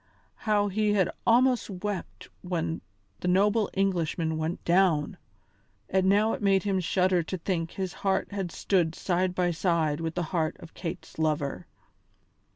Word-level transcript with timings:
How 0.49 0.67
he 0.67 0.93
had 0.93 1.11
almost 1.27 1.69
wept 1.69 2.27
when 2.41 2.81
the 3.19 3.27
noble 3.27 3.69
Englishman 3.75 4.35
went 4.35 4.65
down! 4.65 5.15
And 5.91 6.07
now 6.07 6.33
it 6.33 6.41
made 6.41 6.63
him 6.63 6.79
shudder 6.79 7.21
to 7.21 7.37
think 7.37 7.73
his 7.73 7.93
heart 8.01 8.31
had 8.31 8.51
stood 8.51 8.95
side 8.95 9.35
by 9.35 9.51
side 9.51 10.01
with 10.01 10.15
the 10.15 10.23
heart 10.33 10.57
of 10.59 10.73
Kate's 10.73 11.19
lover! 11.19 11.67